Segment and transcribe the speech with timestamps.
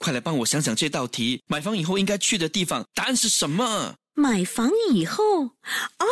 [0.00, 1.42] 快来帮我想想这道题。
[1.46, 3.94] 买房以后应该去的地方，答案是什么？
[4.14, 6.06] 买房以后，哦，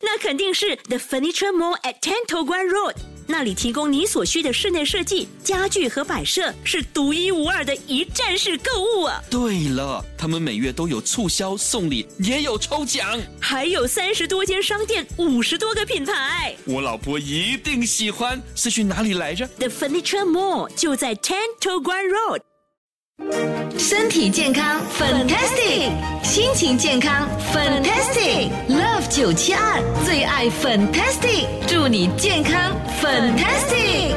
[0.00, 2.94] 那肯定是 The Furniture Mall at Ten To Guan Road，
[3.26, 9.22] 那里提供你所需的室内设计、家具和摆设，是独一无二的一站式购物啊！
[9.30, 16.54] 对了，他们每月都有促销、送礼，也有抽奖，还有三十多间商店，五十多个品牌。
[16.66, 18.40] 我老婆一定喜欢。
[18.54, 22.40] 是去哪里来着？The Furniture Mall 就在 Ten To Guan Road。
[23.78, 25.90] 身体健康，fantastic；
[26.22, 28.48] 心情健康，fantastic。
[28.68, 34.16] Love 九七二最爱 fantastic，祝你健康，fantastic。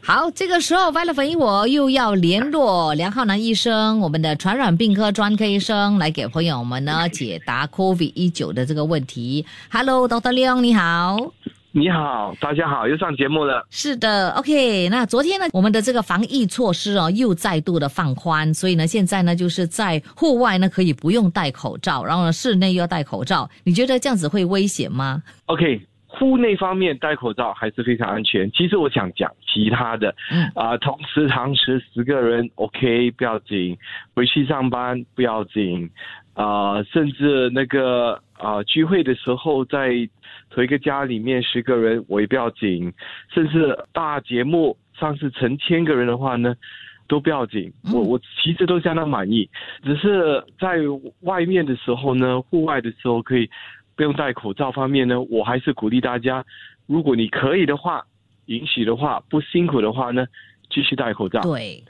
[0.00, 9.44] 好，这个时候 v i l e 我又要联络梁浩南医生，我们的传染病科专科医生，来给朋友们呢解答 COVID 一九的这个问题。
[9.70, 11.32] Hello，Doctor Leong，你好。
[11.74, 13.66] 你好，大家好，又上节目了。
[13.70, 14.90] 是的，OK。
[14.90, 23.48] 那昨天呢，我们的这个防疫措施哦，又再度的放宽，所以呢，现在呢，就是在户外呢可以不用戴口罩，然后呢，室内又要戴口罩。
[23.64, 28.52] 你觉得这样子会危险吗？OK，户内方面戴口罩还是非常安全。
[28.52, 30.14] 其实我想讲其他的，
[30.54, 33.74] 啊，同时堂食十个人 OK 不要紧，
[34.14, 35.88] 回去上班不要紧，
[36.34, 40.08] 啊，甚至那个啊聚会的时候在。
[40.50, 42.92] 同一个家里面十个人我也不要紧，
[43.32, 46.54] 甚至大节目上次成千个人的话呢，
[47.08, 47.72] 都不要紧。
[47.90, 49.48] 我我其实都相当满意，
[49.82, 50.76] 只是在
[51.20, 53.48] 外面的时候呢，户外的时候可以
[53.96, 56.44] 不用戴口罩方面呢，我还是鼓励大家，
[56.86, 58.04] 如果你可以的话，
[58.44, 60.26] 允许的话，不辛苦的话呢，
[60.68, 61.40] 继续戴口罩。
[61.40, 61.82] 对，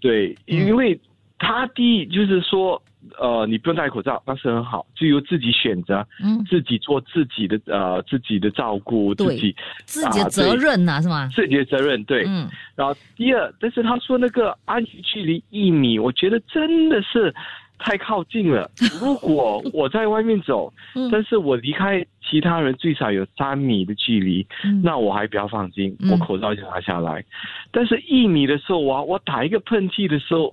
[0.00, 1.00] 对，因为
[1.36, 2.80] 他第一就是说。
[3.18, 11.28] 呃，你不用戴口罩，那是很好，就由自己选择，嗯，自己做自己的呃自己的照顾，自己自己的责任呐，是吗？
[11.34, 12.48] 自己的责任，对，嗯。
[12.74, 17.34] 然后第二，但是他说那个安全距离一米，我觉得真的是。
[17.76, 18.70] 太靠近了。
[19.00, 20.72] 如果我在外面走，
[21.12, 24.46] 但是我离开其他人最少有三米的距离，
[24.82, 27.22] 那我还比较放心，我口罩就拿下来。
[27.70, 30.52] 但是一米的时候，我我打一个喷嚏的时候，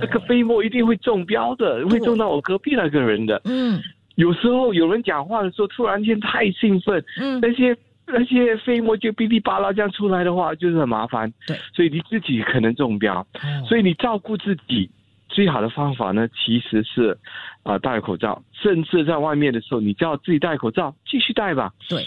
[0.00, 3.40] 那个飞沫一定会中标的，会中到我隔壁那个人的。
[3.44, 3.80] 嗯，
[4.14, 11.32] 有时候有人讲话的时候，突然间太兴奋，嗯，那些那些飞沫就噼里啪啦这样出来的话，就是很麻烦。
[11.46, 13.26] 对，所以你自己可能中标，
[13.68, 14.90] 所以你照顾自己。
[15.34, 17.16] 最好的方法呢，其实是，
[17.62, 18.42] 啊，戴口罩。
[18.52, 21.72] 甚至在外面的时候，你叫自己戴口罩，继续戴吧。
[21.88, 22.04] 对。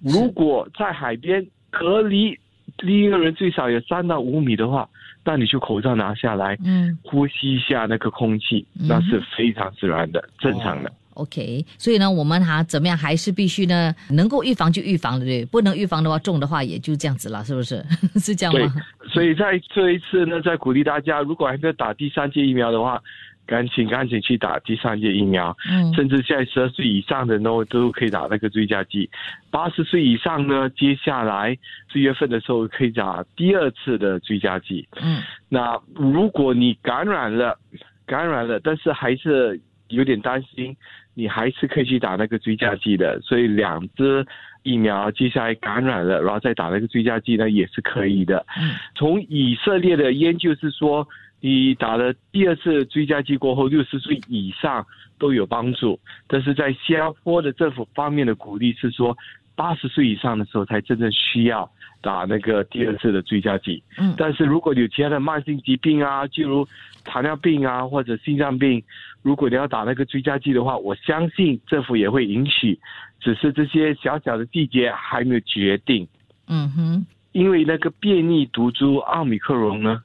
[0.00, 2.38] 如果在海边隔离
[2.78, 4.88] 另一个人最少有三到五米的话，
[5.24, 10.92] 那你就口罩拿下来，嗯，呼吸一下那个空气，那是非常自然的、正常的。
[11.14, 17.84] OK，所以呢，我们哈怎么样，还是必须呢，能够预防就预防的，对，不能预防的话，重的话也就这样子了，是不是？
[18.20, 18.60] 是这样吗？
[19.00, 23.02] 对，所以在这一次呢，在鼓励大家，如果还没有打第三剂疫苗的话，
[23.48, 25.56] 赶紧赶紧去打第三剂疫苗。
[25.68, 25.92] 嗯。
[25.94, 29.10] 甚至现在十二岁以上的呢，都可以打那个追加剂。
[29.50, 31.58] 八十岁以上呢，接下来
[31.92, 34.86] 四月份的时候可以打第二次的追加剂。
[35.00, 35.20] 嗯。
[35.48, 37.58] 那如果你感染了，
[38.06, 40.76] 感染了，但是还是有点担心。
[41.14, 44.24] 你还是可以去打那个追加剂的，所以两支
[44.62, 48.46] 疫苗接下来感染了，然后再打那个追加剂呢，也是可以的。
[48.94, 51.04] 从以色列的研究是说，
[51.40, 54.84] 你打了第二次追加剂过后，六十岁以上
[55.18, 55.98] 都有帮助。
[56.26, 59.16] 但是在新加坡的政府方面的鼓励是说，
[59.54, 63.82] 八十岁以上的时候才真正需要打那个第二次的追加剂。
[63.98, 66.66] 嗯，但是如果有其他的慢性疾病啊，就如
[67.04, 68.82] 糖尿病啊或者心脏病。
[69.20, 72.78] 如果你要打那个追加剂的话，我相信政府也会允许，
[73.20, 76.06] 只是这些小小的细节还没有决定。
[76.46, 80.00] 嗯哼，因为那个变异毒株奥密克戎呢，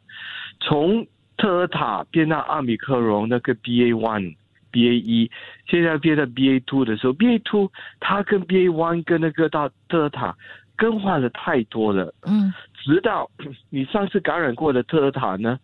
[0.60, 1.06] 从
[1.44, 4.34] 特尔塔变到奥密克戎那个 BA one、
[4.72, 5.30] BA 一，
[5.68, 10.34] 现在变到 BA two 的时候，BA two 它跟 BA one 跟那个到特尔塔
[10.78, 12.16] 更换了太多了。
[12.26, 13.30] 嗯，直到
[13.70, 15.60] 你上次感染过的特尔塔呢？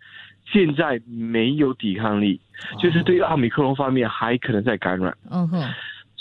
[0.52, 2.42] 现在没有抵抗力，
[2.78, 5.16] 就是对奥米克戎方面还可能在感染。
[5.32, 5.64] 嗯哼，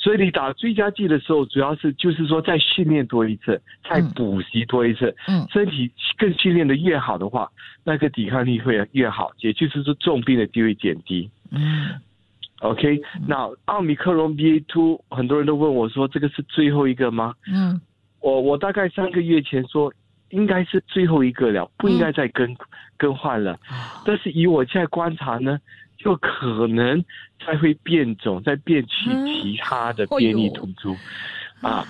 [0.01, 5.15] 所以你打追加剂的时候，主要是就是说再训练多一次，再补习多一次。
[5.27, 7.51] 嗯，身体更训练的越好的话，
[7.85, 11.29] 那个抵抗力会越好，也就是说重病的机会减低。
[11.51, 11.91] 嗯
[12.61, 17.35] ，OK，那奥密克戎 BA two 很多人都问我说，这个是最后一个吗？
[17.53, 17.81] 嗯，
[18.21, 19.93] 我我大概三个月前说。
[20.31, 22.55] 应该是最后一个了，不应该再更
[22.99, 23.59] 更换了。
[24.05, 25.59] 但是以我现在观察呢，
[25.99, 27.05] 就可能
[27.45, 30.97] 再会变种，再变其其他的变异毒株。
[31.61, 31.85] 啊。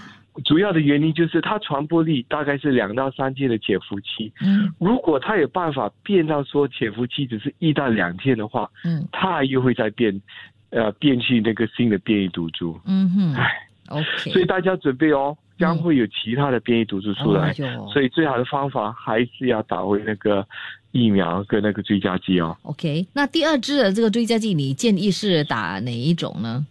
[0.44, 4.32] 主要的原因就是它传播力大概是两到三天的潜伏期。
[4.40, 4.72] 嗯。
[4.78, 9.04] 如果它有办法变到说潜伏期只是一到两天的话，嗯。
[9.10, 10.22] 它又会再变，
[10.70, 12.80] 呃，变去那个新的变异毒株。
[12.86, 13.34] 嗯哼。
[13.34, 13.50] 唉
[13.88, 17.52] ，，OK，所以大家准备哦，将会有其他的变异毒株出来。
[17.92, 20.46] 所以最好的方法还是要打回那个
[20.92, 22.56] 疫苗跟那个追加剂哦。
[22.62, 26.66] OK，那第二支的这个追加剂，你建议是打哪一种呢？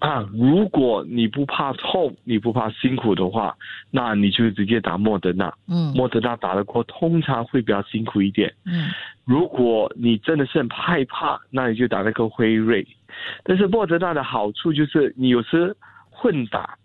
[0.00, 3.56] 啊，如果你不怕痛，你不怕辛苦的话，
[3.90, 5.50] 那你就直接打莫德纳。
[5.66, 8.52] 嗯莫德纳打得过，通常会比较辛苦一点。
[8.66, 8.90] 嗯
[9.24, 12.86] 如果你真的是很害怕，那你就打那个辉瑞。
[13.44, 15.74] 但是莫德纳的好处就是，你有时
[16.10, 16.76] 混打，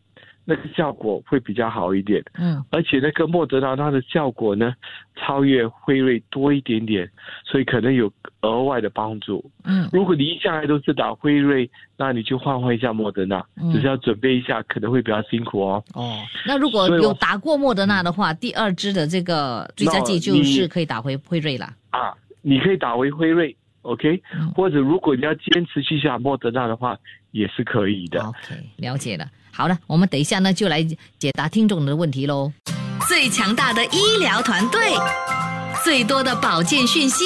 [0.50, 2.24] 那个效果会比较好一点。
[2.40, 4.74] 嗯而且那个莫德纳它的效果呢，
[5.16, 7.08] 超越辉瑞多一点点，
[7.46, 8.12] 所以可能有
[8.42, 9.44] 额外的帮助。
[9.64, 15.84] 嗯如果你一向来都是打辉瑞，那你就换换一下莫德纳，嗯只是要准备一下，可能会比较辛苦哦。
[15.94, 16.18] 哦，
[16.48, 21.72] 那如果有打过莫德纳的话，第二支的这个追加剂就是可以打回辉瑞了。
[21.92, 22.12] 啊，
[22.42, 26.98] 你可以打回辉瑞，OK，、嗯或者如果你要坚持去下莫德纳的话，
[27.32, 28.22] 也是可以的。
[28.24, 29.28] OK，了解了。
[29.60, 30.82] 好了，我们等一下呢就来
[31.18, 32.50] 解答听众的问题喽。
[33.10, 34.94] 最强大的医疗团队，
[35.84, 37.26] 最多的保健讯息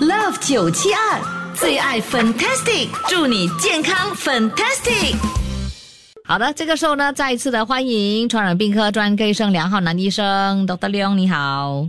[0.00, 5.14] ，Love 九七二最爱 Fantastic，祝你健康 Fantastic。
[6.24, 10.88] 好的，这个时候呢，再一次的欢迎传染病科专科医生梁浩南医生，Dr.
[10.88, 11.88] 梁，你好。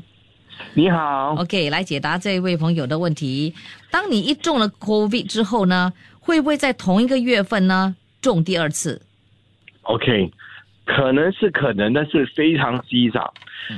[0.75, 3.55] 你好，OK，来解答这位朋友的问题。
[3.89, 9.01] 当你一中了 COVID 之后呢，会不会在同一个月份呢中第二次？
[9.83, 10.31] OK，
[10.85, 13.33] 可能是可能，但是非常稀少。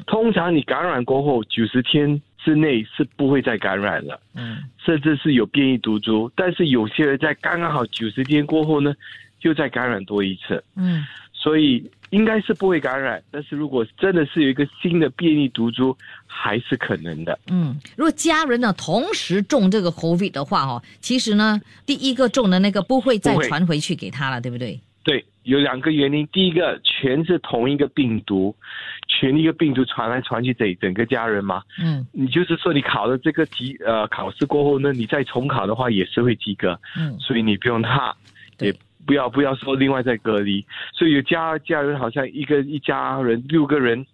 [0.07, 6.31] 通常你感染过后九十天之内是不会再感染了，嗯甚至是有变异毒株。
[6.35, 8.93] 但是有些人在刚刚好九十天过后呢，
[9.41, 11.03] 又再感染多一次，嗯
[11.33, 13.21] 所以应该是不会感染。
[13.29, 15.95] 但是如果真的是有一个新的变异毒株，
[16.25, 17.37] 还是可能的。
[17.51, 24.79] 嗯，如果家人呢同时中这个 COVID 的话哦，其实呢第一个中的那个不会再传回去给他了，对不对？
[25.03, 26.27] 对，有两个原因。
[26.31, 28.55] 第一个，全是同一个病毒，
[29.07, 31.61] 全一个病毒传来传去整整个家人嘛。
[31.81, 38.15] 嗯你就是说，你考了这个级呃考试过后呢，你再重考的话也是会及格，嗯所以你不用怕，
[38.59, 38.73] 也
[39.05, 40.65] 不要不要说另外再隔离。
[40.93, 44.05] 所以有家家人好像一个一家人六个人，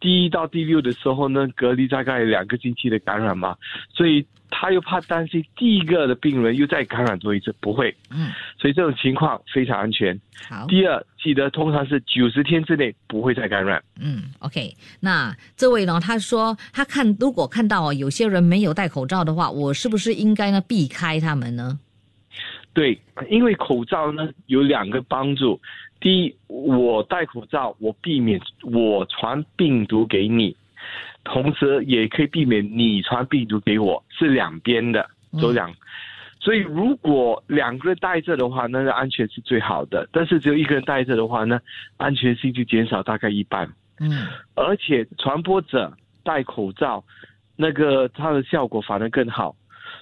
[0.00, 3.56] 第一到第六的时候呢，隔离大概两个星期的感染嘛，
[3.92, 10.20] 所以他又怕担心第一个的病人又再感染多一次，不会，嗯，所以这种情况非常安全。
[10.48, 10.66] 好。
[10.66, 13.82] 第二，记得通常是九十天之内不会再感染。
[14.00, 21.78] 嗯，OK，那这位呢，他说他看如果看到哦有些人没有戴口罩的话，我是不是应该呢避开他们呢？
[22.72, 23.00] 对，
[23.30, 25.60] 因为口罩呢有两个帮助。
[26.00, 30.56] 第一，我戴口罩，我避免我传病毒给你，
[31.24, 35.08] 同时也可以避免你传病毒给我，是两边的，
[35.40, 35.74] 走两。
[36.40, 40.08] 所以如果两个人戴着的话，那个安全是最好的。
[40.12, 41.60] 但是只有一个人戴着的话呢，
[41.96, 43.68] 安全性就减少大概一半。
[44.00, 45.92] 嗯而且传播者
[46.22, 47.02] 戴口罩，
[47.56, 49.56] 那个它的效果反而更好，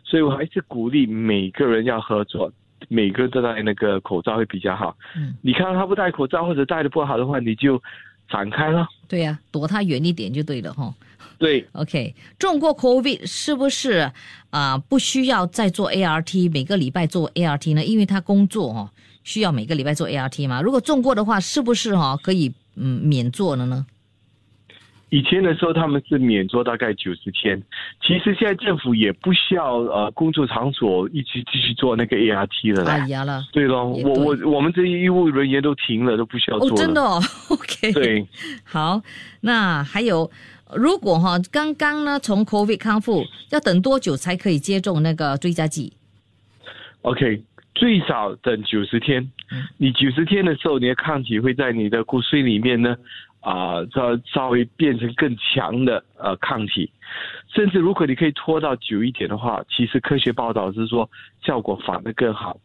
[0.04, 2.52] 所以我还是鼓励每个人要合作，
[2.88, 4.94] 每个人都戴那个口罩会比较好。
[5.16, 7.82] 嗯，你看到他不戴口罩或者戴的不好的话，你就
[8.28, 8.86] 闪开了。
[9.08, 10.92] 对呀、躲他远一点就对了哈、
[11.38, 14.10] 对，OK，中过 COVID 是不是
[14.50, 17.84] 啊、不需要再做 ART，每个礼拜做 ART 呢？
[17.84, 18.90] 因为他工作哦
[19.22, 20.62] 需要每个礼拜做 ART 嘛。
[20.62, 23.84] 如果中过的话，是不是哈、可以嗯免做了呢？
[25.10, 27.62] 以前的时候他们是免做大概九十天，
[28.02, 32.92] 其实现在政府也不需要呃工作场所一直继续做那个 ART 了啦。
[32.92, 36.76] 哎呀了，对咯，也我对我我们这些医务人员都停了，都不需要做哦，了。
[36.76, 38.26] 真的哦， OK，对。
[38.64, 39.00] 好，
[39.42, 40.28] 那还有，
[40.74, 45.92] 如果哈、刚刚呢从 COVID 康复，要等多久才可以接种那个追加剂
[47.02, 47.42] ？OK，
[47.74, 49.30] 最少等九十天。
[49.76, 52.96] 你九十天的时候，你的抗体会在你的骨髓里面呢，
[53.40, 56.90] 啊、稍稍微变成更强的呃抗体。
[57.54, 61.08] 甚至如果你可以拖到久一点的话，其实科学报道是说
[61.44, 62.58] 效果反而更好。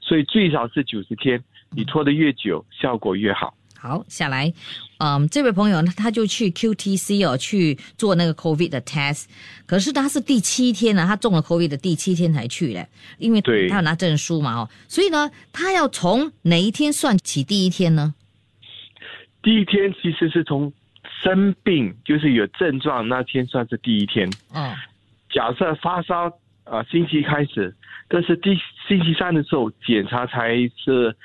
[0.00, 3.52] 所以最少是九十天，你拖得越久，效果越好。
[3.80, 4.52] 好，下来，
[4.98, 9.26] 嗯，这位朋友呢，他就去 QTC 哦去做那个 COVID 的 test，
[9.66, 18.14] 可是他是第七天呢，他中了 COVID 的第七天才去嘞，因为对他要拿证书嘛哦，所以呢，他要从哪一天算起第一天呢？
[19.40, 20.72] 第一天其实是从
[21.22, 24.28] 生病，就是有症状那天算是第一天。
[24.52, 24.74] 嗯，
[25.30, 26.26] 假设发烧
[26.64, 27.74] 啊、呃星期开始，
[28.08, 28.50] 但是第
[28.88, 31.16] 星期三的时候检查才是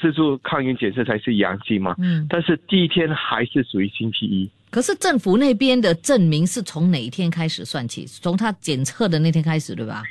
[0.00, 4.50] 自助抗原检测才是阳性嘛，嗯，但是第一天还是属于星期一。
[4.70, 8.06] 可是政府那边的证明是从哪一天开始算起？
[8.06, 10.02] 从他检测的那天开始，对吧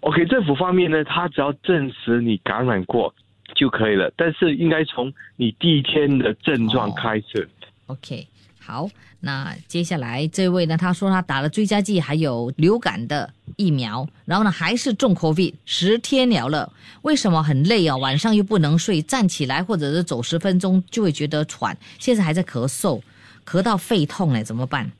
[0.00, 3.12] ？OK，政府方面呢，他只要证实你感染过
[3.56, 7.48] 就可以了，但是应该从你第一天的症状开始。
[7.86, 8.24] OK，
[8.68, 8.86] 好，
[9.20, 16.70] 那接下来这位呢，他说他打了追加剂还有流感的疫苗，然后呢还是中 COVID 十天了了，
[17.00, 17.96] 为什么很累啊？
[17.96, 23.00] 晚上又不能睡，站起来或者是走十分钟就会觉得喘，现在还在咳嗽，
[23.46, 24.92] 咳到肺痛哎，怎么办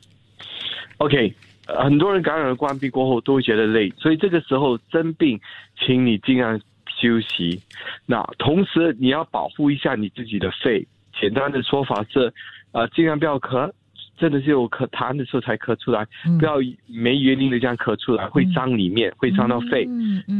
[0.96, 1.34] ？OK，、
[1.66, 5.38] 很多人感染了冠病过后都会觉得累，所以这个时候生病，
[5.78, 7.60] 请你尽量休息。
[8.06, 10.88] 那同时你要保护一下你自己的肺。
[11.20, 12.32] 简单的说法是，
[12.72, 13.70] 呃，尽量不要咳，
[14.18, 16.56] 真的是有咳痰的时候才咳出来，嗯不要
[16.86, 19.86] 没原因的这样咳出来，会伤里面，会伤到肺。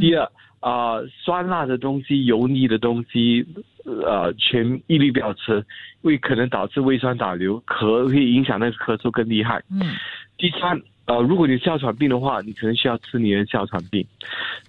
[0.01, 0.31] 第二，
[0.61, 3.47] 啊，酸辣的东西、油腻的东西，
[3.85, 5.65] 呃，全一律不要吃，
[6.03, 9.63] 会可能导致胃酸倒流，咳会影响那个咳嗽更厉害。
[9.71, 9.95] 嗯
[10.37, 14.07] 第三，呃，如果你哮喘病的话，你可能需要吃你的哮喘病。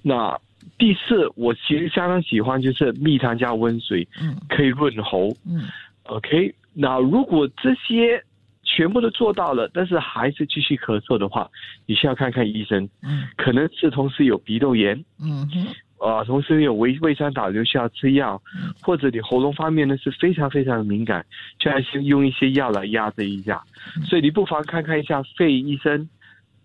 [0.02, 0.36] 那
[0.78, 5.30] 第四，我其实相当喜欢就是蜜糖加温水，嗯可以润喉。
[5.48, 5.64] 嗯
[6.04, 8.24] OK，那如果这些
[8.64, 11.50] 全部都做到了，但是还是继续咳嗽的话，
[11.86, 13.28] 你需要看看医生，嗯。
[13.36, 14.96] 可能是同时有鼻窦炎。
[15.22, 15.68] 嗯哼。
[16.00, 18.42] 呃，同时有胃胃酸倒流需要吃药，
[18.82, 21.26] 或者你喉咙方面呢是非常非常的敏感，
[21.60, 23.62] 就要先用一些药来压制一下。
[24.06, 26.08] 所以你不妨看看一下肺医生，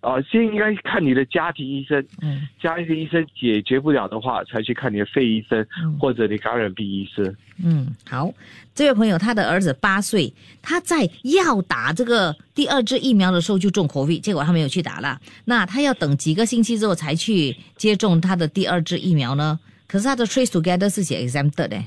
[0.05, 7.35] 呃，先应该看你的家庭医生，嗯家庭医生解决不了的话，才去看你的肺医生嗯或者你感染病医生。
[7.65, 8.33] 嗯，好，
[8.75, 15.19] 这位朋友他的儿子八岁，他在要打这个第二支疫苗的时候就中 COVID，结果他没有去打了。
[15.47, 19.59] 那他要等几个星期之后才去接种他的第二支疫苗呢？
[19.87, 21.83] 可是他的 Trace Together 是写 exempted 的，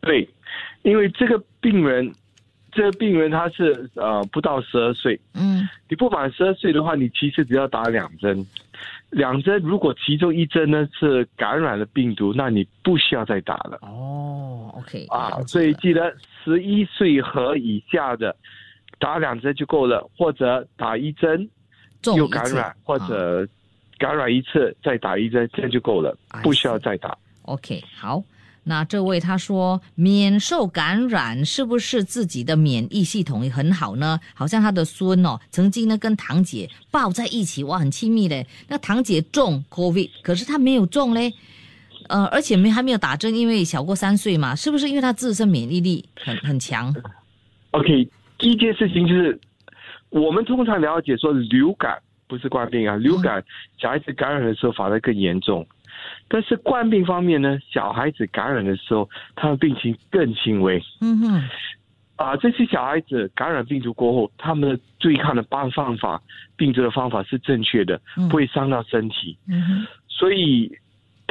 [0.00, 0.28] 对，
[0.82, 2.10] 因为这个病人，
[2.72, 5.68] 这个病人他是呃不到十二岁，嗯。
[5.88, 8.46] 你不满十二岁的话，你其实只要打两针，
[9.10, 13.76] 两针如果其中一针呢是感染了病毒，那你不需要再打了。
[13.82, 18.34] 哦，OK 啊所以记得十一岁和以下的
[19.00, 21.48] 打两针就够了，或者打一针
[22.16, 23.48] 又感染，或啊者
[23.98, 27.18] 感染一次再打一针，这样就够了不需要再打。
[27.42, 28.22] OK 好。
[28.64, 34.20] 那这位他说，免受感染是不是自己的免疫系统也很好呢？
[34.34, 38.46] 好像他的孙哦，曾经呢跟堂姐抱在一起，哇，很亲密嘞。
[38.68, 41.32] 那堂姐中 COVID，可是他没有中嘞，
[42.08, 46.94] 呃，而且没还没有打针，因为小过三岁嘛，是不是因为他自身免疫力很很强
[47.70, 49.40] ？OK，第一件事情就是，
[50.10, 51.98] 我们通常了解说流感
[52.30, 53.44] 不是冠病啊，流感
[53.76, 55.66] 小孩子感染的时候反而更严重，
[56.28, 60.80] 但是冠病方面呢，小孩子感染的时候，他们病情更轻微。
[61.00, 61.42] 嗯哼，
[62.14, 62.36] 啊。
[62.36, 66.22] 这些小孩子感染病毒过后，他们的对抗的办方法、
[66.56, 68.28] 病毒的方法是正确的，嗯。
[68.28, 70.70] 不会伤到身体，嗯哼，所以。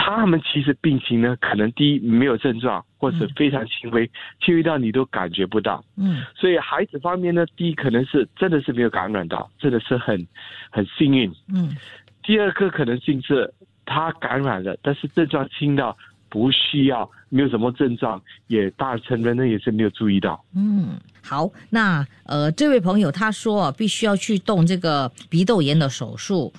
[0.02, 5.84] 他们其实病情呢，可能第一没有症状，或者嗯非常轻微，轻微到你都感觉不到。
[5.98, 10.26] 嗯所以孩子方面呢，第一可能是真的是没有感染到，真的是很
[10.72, 11.30] 很幸运。
[11.54, 11.76] 嗯
[12.24, 13.54] 第二个可能性是
[13.86, 15.98] 他感染了，但是症状轻到
[16.30, 20.44] 不需要，没有什么症状，也大成人呢也是没有注意到。
[20.56, 26.54] 嗯，好，那呃，这位朋友他说必须要去动这个鼻窦炎的手术，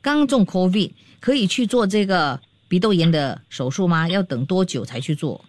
[0.00, 2.38] 刚中 COVID 可以去做这个
[2.74, 4.08] 鼻窦炎的手术吗？
[4.08, 5.44] 要等多久才去做？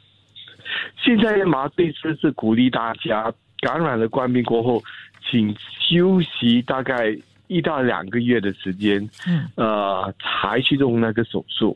[1.03, 4.83] 现在的麻醉师是鼓励大家感染了冠病过后，
[5.27, 7.17] 请休息大概
[7.47, 11.75] 一到两个月的时间，嗯呃，才去动那个手术。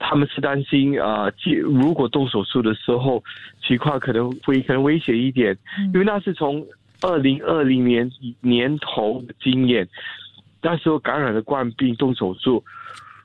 [0.00, 3.22] 他们是担心，呃，既如果动手术的时候
[3.64, 6.66] 情况可能会可能危险一点，嗯因为那是从
[7.02, 9.88] 二零二零年年头的经验，
[10.60, 12.64] 那时候感染了冠病动手术，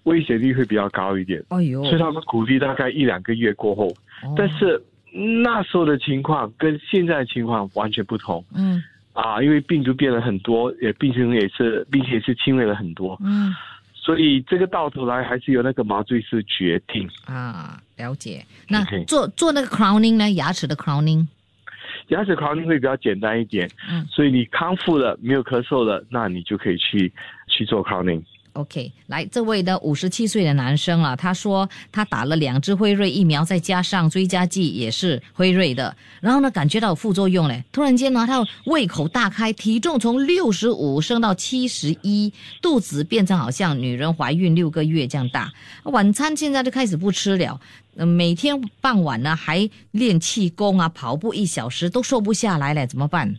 [0.04, 3.88] 危险率会比较高一点，哎呦，所以他们鼓励大概一两个月过后。
[4.24, 4.82] 哦但是
[5.12, 8.82] 那时候的情况跟现在的情况完全不同嗯
[9.14, 13.54] 啊，因为病毒变了很多，也病情也是，并且是轻微了很多，嗯
[13.94, 17.08] 所以这个到头来还是由那个麻醉师决定。
[17.26, 18.46] 啊，了解。
[18.68, 20.32] 那做做那个 crowning 呢？
[20.32, 21.26] 牙齿的 crowning，
[22.08, 27.14] 牙齿 crowning 会比较简单一点，嗯所以你康复了，没有咳嗽了，那你就可以去
[27.48, 28.22] 去做 crowning。
[28.54, 42.32] OK，来，这位的五十七岁的男生啊，他说他打了两支辉瑞疫苗，再加上追加剂也是辉瑞的，然后呢感觉到副作用嘞，突然间呢他胃口大开，体重从六十五升到七十一，
[42.62, 45.52] 肚子变成好像女人怀孕六个月这样大，
[45.86, 47.60] 晚餐现在就开始不吃了，
[47.96, 53.36] 每天傍晚呢还练气功啊，跑步一小时都瘦不下来了，怎么办？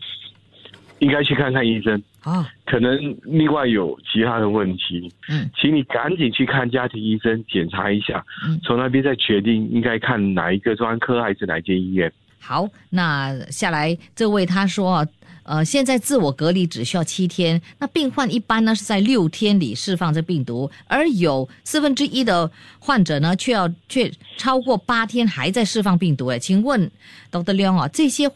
[0.99, 12.11] 应该去看看医生，啊，可能另外有其他的问题，嗯请你赶紧去看家庭医生检查一下，嗯从那边再决定应该看哪一个专科还是哪间医院。
[12.41, 15.07] 好，那下来这位他说，
[15.45, 26.27] 呃，现在自我隔离只需要七天，那病患一般呢是在六天里释放这病毒，而有四分之一的患者呢却要却超过八天还在释放病毒。
[26.27, 26.91] 哎，请问
[27.31, 27.55] Dr.
[27.55, 28.31] Leong 啊，这些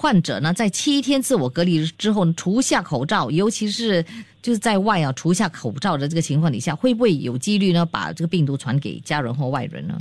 [0.00, 4.02] 患者呢在七天自我隔离之后除下口罩，尤其是
[4.40, 9.98] 就是在外啊除下口罩的这个情况底下，会不会有几率呢把这个病毒传给家人或外人呢？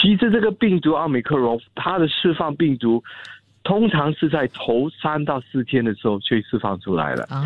[0.00, 3.02] 其实这个病毒奥密克戎，它的释放病毒
[3.64, 7.24] 通常是在头三到四天的时候就释放出来了。
[7.24, 7.44] 啊，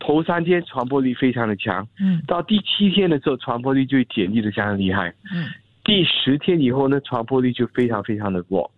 [0.00, 5.14] 头三天传播力非常的强，嗯到第七天的时候传播力就会减低的相当厉害。
[5.30, 5.46] 嗯
[5.84, 8.70] 第十天以后呢，传播力就非常非常的弱，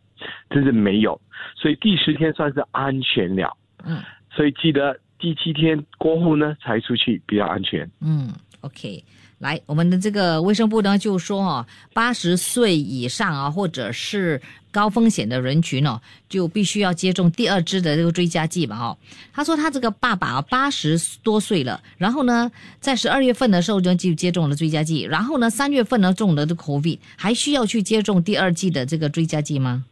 [0.51, 1.21] 甚至没有。
[1.55, 3.57] 所以第十天算是安全了。
[3.85, 4.03] 嗯。
[4.35, 7.91] 所以记得第七天过后呢，才出去比较安全。
[8.03, 8.31] 嗯
[8.61, 9.03] ，OK，
[9.39, 14.39] 来，我们的这个卫生部呢就说哦，八十岁以上啊，或者是
[14.71, 18.99] 高风险的人群哦，就必须要接种第二支的这个追加剂嘛哦。
[19.33, 29.87] 他说他这个爸爸啊八十多岁了，然后呢，在十二月份的时候呢就接种了追加剂，然后呢三月份呢中了的 COVID，还需要去接种第二剂的这个追加剂吗？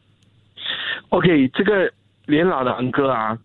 [1.15, 1.89] OK，这个
[2.27, 3.39] 年老的恩哥啊，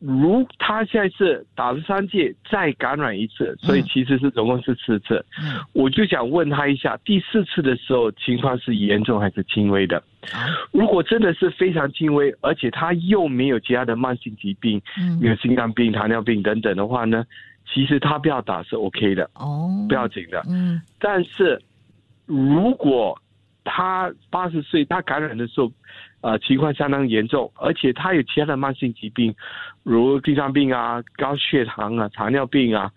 [0.00, 5.24] 如他现在是打了三剂，再感染一次，所以其实是总共是四次。
[5.40, 10.02] 嗯我就想问他一下，第四次的时候情况是严重还是轻微的？
[10.72, 17.24] 如果真的是非常轻微，而且他又没有其他的慢性疾病，嗯没有心脏病、糖尿病等等的话呢，
[17.72, 20.42] 其实他不要打是 OK 的，哦，不要紧的。
[20.50, 21.58] 嗯但是
[22.26, 23.18] 如果
[23.66, 25.70] 他八十岁，他感染的时候，
[26.20, 29.34] 呃，情况相当严重，而且他有其他的慢性疾病，
[29.82, 32.92] 如心脏病啊、高血糖啊、糖尿病啊，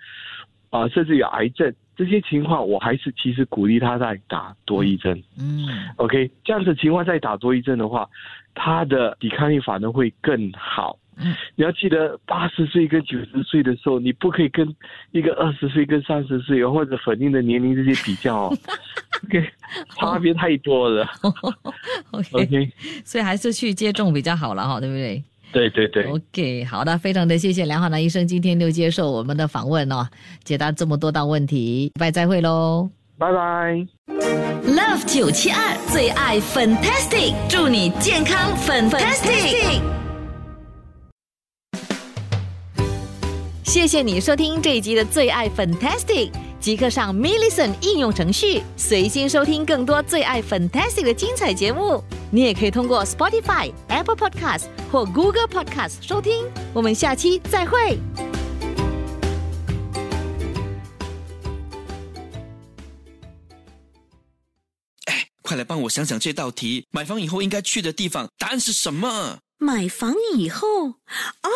[0.70, 5.22] 啊、甚至有癌症这些情况，我还是其实鼓励他在打多一针。
[5.40, 8.08] 嗯 OK，这样子情况再打多一针的话，
[8.54, 10.98] 他的抵抗力反而会更好。
[11.22, 14.74] 嗯，你要记得，八十岁跟九十岁的时候，你不可以跟
[15.12, 18.58] 一个二十岁跟三十岁或者反映的年龄这些比较哦。
[19.26, 19.50] OK，
[20.00, 21.06] 差别太多了。
[22.12, 22.72] OK，OK，
[23.04, 25.24] 所以还是去接种比较好了哈，对不对？
[25.52, 30.08] 对对对，OK，好的，非常的谢谢梁浩南医生今天就接受我们的访问哦，
[30.44, 32.90] 解答这么多道问题，拜再会喽。
[33.18, 33.88] 拜拜。
[34.64, 39.82] Love 九七二最爱 Fantastic，祝你健康 Fantastic。
[43.64, 52.04] 谢谢你收听这一集的最爱 Fantastic，即刻上 m i l l i c e n t 应用程序，随心收听更多最爱 Fantastic 的精彩节目。
[52.32, 56.46] 你也可以通过 Spotify、Apple Podcast 或 Google Podcast 收听。
[56.74, 57.98] 我们下期再会。
[65.06, 69.40] 哎快来帮我想想这道题，买房以后应该去的地方，答案是什么？
[69.58, 71.50] 买房以后，哦，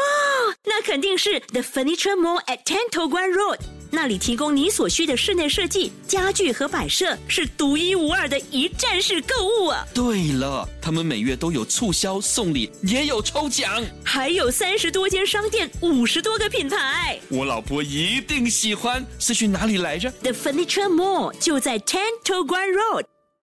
[0.66, 3.60] 那肯定是 The Furniture Mall at Ten To Guan Road，
[3.96, 9.86] 那里提供你所需的室内设计、家具和摆设，是独一无二的一站式购物啊！
[9.94, 13.86] 对了，他们每月都有促销、送礼，也有抽奖。
[14.04, 17.20] 还有三十多间商店，五十多个品牌。
[17.30, 23.13] 我老婆一定喜欢，是去哪里来着？The Furniture Mall 就在 Ten To Guan Road。